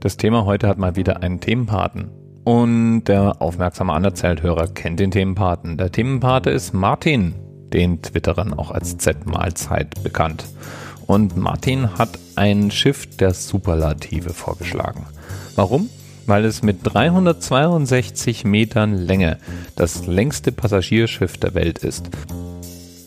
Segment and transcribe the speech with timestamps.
[0.00, 2.10] Das Thema heute hat mal wieder einen Themenpaten.
[2.44, 5.76] Und der aufmerksame Anerzählt-Hörer kennt den Themenpaten.
[5.76, 7.34] Der Themenpate ist Martin,
[7.72, 10.44] den Twitterern auch als Z-Mahlzeit bekannt.
[11.08, 15.04] Und Martin hat ein Schiff der Superlative vorgeschlagen.
[15.56, 15.90] Warum?
[16.26, 19.38] Weil es mit 362 Metern Länge
[19.74, 22.08] das längste Passagierschiff der Welt ist.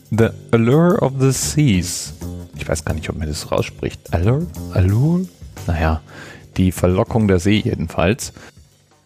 [0.10, 2.16] The Allure of the Seas.
[2.58, 4.14] Ich weiß gar nicht, ob man das rausspricht.
[4.14, 4.46] Allure?
[4.74, 5.26] Allure?
[5.68, 6.02] Naja,
[6.58, 8.34] die Verlockung der See jedenfalls,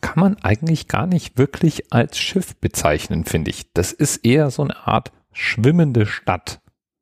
[0.01, 3.73] kann man eigentlich gar nicht wirklich als Schiff bezeichnen, finde ich.
[3.73, 6.61] Das ist eher so eine Art schwimmende Stadt.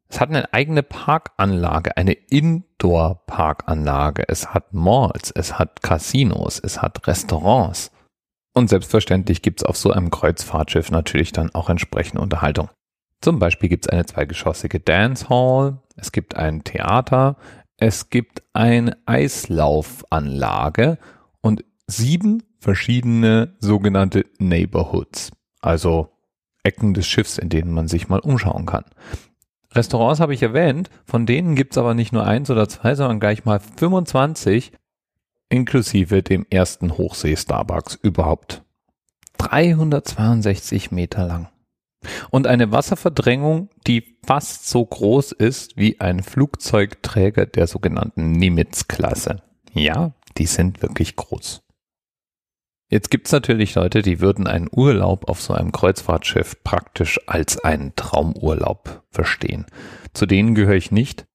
[0.09, 4.23] Es hat eine eigene Parkanlage, eine Indoor-Parkanlage.
[4.27, 7.91] Es hat Malls, es hat Casinos, es hat Restaurants.
[8.53, 12.69] Und selbstverständlich gibt es auf so einem Kreuzfahrtschiff natürlich dann auch entsprechende Unterhaltung.
[13.21, 17.37] Zum Beispiel gibt es eine zweigeschossige Dance Hall, es gibt ein Theater,
[17.83, 20.97] es gibt eine Eislaufanlage
[21.41, 26.07] und sieben verschiedene sogenannte Neighborhoods, also
[26.63, 28.85] Ecken des Schiffs, in denen man sich mal umschauen kann.
[29.73, 33.19] Restaurants habe ich erwähnt, von denen gibt es aber nicht nur eins oder zwei, sondern
[33.19, 34.71] gleich mal 25,
[35.49, 38.63] inklusive dem ersten Hochsee-Starbucks überhaupt.
[39.39, 41.49] 362 Meter lang.
[42.29, 49.41] Und eine Wasserverdrängung, die fast so groß ist wie ein Flugzeugträger der sogenannten Nimitz-Klasse.
[49.73, 51.63] Ja, die sind wirklich groß.
[52.89, 57.95] Jetzt gibt's natürlich Leute, die würden einen Urlaub auf so einem Kreuzfahrtschiff praktisch als einen
[57.95, 59.65] Traumurlaub verstehen.
[60.13, 61.25] Zu denen gehöre ich nicht.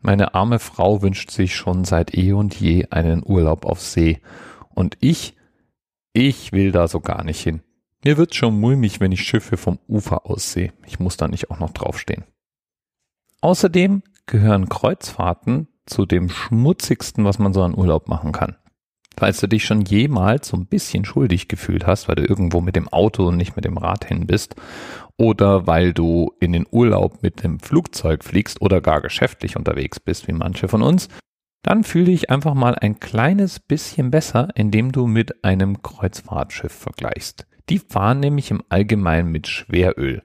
[0.00, 4.20] Meine arme Frau wünscht sich schon seit eh und je einen Urlaub auf See.
[4.74, 5.36] Und ich,
[6.12, 7.62] ich will da so gar nicht hin.
[8.04, 10.74] Mir wird schon mulmig, wenn ich Schiffe vom Ufer aus sehe.
[10.86, 12.24] Ich muss da nicht auch noch draufstehen.
[13.40, 18.56] Außerdem gehören Kreuzfahrten zu dem schmutzigsten, was man so an Urlaub machen kann.
[19.16, 22.76] Falls du dich schon jemals so ein bisschen schuldig gefühlt hast, weil du irgendwo mit
[22.76, 24.56] dem Auto und nicht mit dem Rad hin bist,
[25.16, 30.26] oder weil du in den Urlaub mit dem Flugzeug fliegst oder gar geschäftlich unterwegs bist,
[30.26, 31.08] wie manche von uns,
[31.62, 37.46] dann fühle dich einfach mal ein kleines bisschen besser, indem du mit einem Kreuzfahrtschiff vergleichst.
[37.68, 40.22] Die fahren nämlich im Allgemeinen mit Schweröl.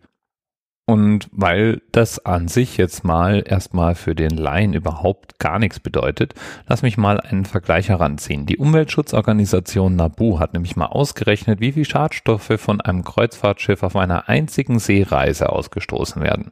[0.89, 6.33] Und weil das an sich jetzt mal erstmal für den Laien überhaupt gar nichts bedeutet,
[6.67, 8.47] lass mich mal einen Vergleich heranziehen.
[8.47, 14.29] Die Umweltschutzorganisation NABU hat nämlich mal ausgerechnet, wie viel Schadstoffe von einem Kreuzfahrtschiff auf einer
[14.29, 16.51] einzigen Seereise ausgestoßen werden.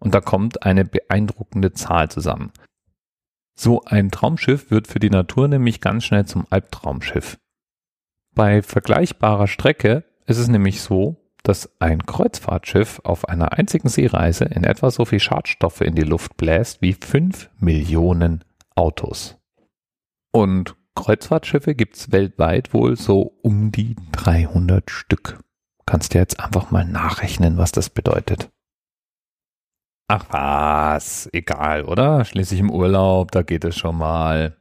[0.00, 2.50] Und da kommt eine beeindruckende Zahl zusammen.
[3.54, 7.38] So ein Traumschiff wird für die Natur nämlich ganz schnell zum Albtraumschiff.
[8.34, 14.64] Bei vergleichbarer Strecke ist es nämlich so, dass ein Kreuzfahrtschiff auf einer einzigen Seereise in
[14.64, 18.44] etwa so viel Schadstoffe in die Luft bläst wie fünf Millionen
[18.74, 19.36] Autos.
[20.32, 25.38] Und Kreuzfahrtschiffe gibt's weltweit wohl so um die 300 Stück.
[25.84, 28.50] Kannst du jetzt einfach mal nachrechnen, was das bedeutet.
[30.08, 32.24] Ach was, egal, oder?
[32.24, 34.56] Schließlich im Urlaub, da geht es schon mal.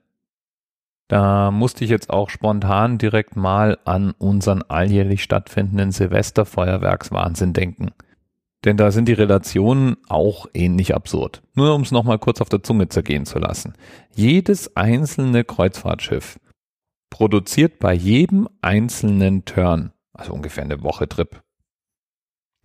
[1.12, 7.92] Da musste ich jetzt auch spontan direkt mal an unseren alljährlich stattfindenden Silvesterfeuerwerkswahnsinn denken.
[8.64, 11.44] Denn da sind die Relationen auch ähnlich absurd.
[11.54, 13.74] Nur um es nochmal kurz auf der Zunge zergehen zu lassen.
[14.16, 16.40] Jedes einzelne Kreuzfahrtschiff
[17.10, 21.42] produziert bei jedem einzelnen Turn, also ungefähr eine Woche Trip,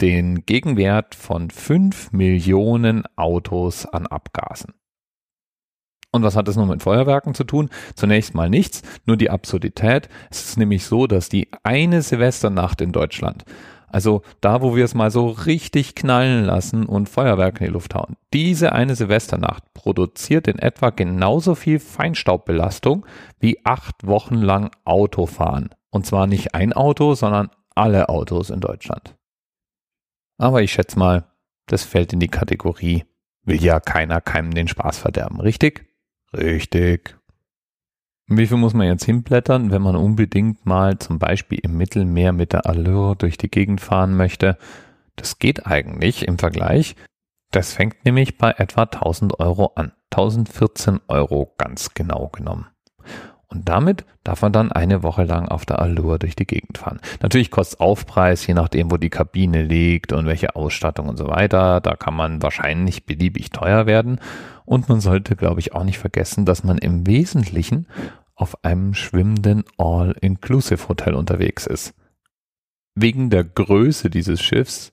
[0.00, 4.74] den Gegenwert von fünf Millionen Autos an Abgasen.
[6.12, 7.68] Und was hat das nun mit Feuerwerken zu tun?
[7.94, 10.08] Zunächst mal nichts, nur die Absurdität.
[10.30, 13.44] Es ist nämlich so, dass die eine Silvesternacht in Deutschland,
[13.88, 17.94] also da, wo wir es mal so richtig knallen lassen und Feuerwerke in die Luft
[17.94, 23.06] hauen, diese eine Silvesternacht produziert in etwa genauso viel Feinstaubbelastung
[23.38, 25.70] wie acht Wochen lang Autofahren.
[25.90, 29.16] Und zwar nicht ein Auto, sondern alle Autos in Deutschland.
[30.36, 31.24] Aber ich schätze mal,
[31.66, 33.04] das fällt in die Kategorie,
[33.44, 35.85] will ja keiner keinem den Spaß verderben, richtig?
[36.36, 37.16] Richtig.
[38.28, 42.52] Wie viel muss man jetzt hinblättern, wenn man unbedingt mal zum Beispiel im Mittelmeer mit
[42.52, 44.58] der Allure durch die Gegend fahren möchte?
[45.14, 46.96] Das geht eigentlich im Vergleich.
[47.52, 49.92] Das fängt nämlich bei etwa 1000 Euro an.
[50.10, 52.66] 1014 Euro ganz genau genommen.
[53.56, 57.00] Und damit darf man dann eine Woche lang auf der Allure durch die Gegend fahren.
[57.22, 61.80] Natürlich kostet Aufpreis, je nachdem, wo die Kabine liegt und welche Ausstattung und so weiter.
[61.80, 64.20] Da kann man wahrscheinlich beliebig teuer werden.
[64.66, 67.86] Und man sollte, glaube ich, auch nicht vergessen, dass man im Wesentlichen
[68.34, 71.94] auf einem schwimmenden All-Inclusive-Hotel unterwegs ist.
[72.94, 74.92] Wegen der Größe dieses Schiffs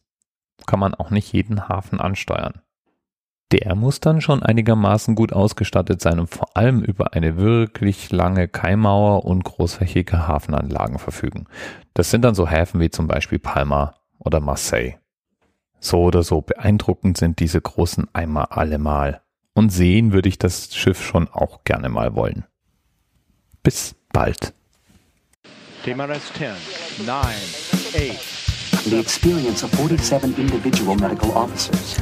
[0.66, 2.62] kann man auch nicht jeden Hafen ansteuern.
[3.54, 8.48] Der muss dann schon einigermaßen gut ausgestattet sein und vor allem über eine wirklich lange
[8.48, 11.46] Kaimauer und großflächige Hafenanlagen verfügen.
[11.94, 14.96] Das sind dann so Häfen wie zum Beispiel Palma oder Marseille.
[15.80, 19.22] So oder so beeindruckend sind diese großen Eimer allemal.
[19.54, 22.46] Und sehen würde ich das Schiff schon auch gerne mal wollen.
[23.62, 24.56] Bis bald.
[25.86, 28.86] TMRS 10, 9, 8.
[28.86, 32.02] The experience of 47 individual medical officers.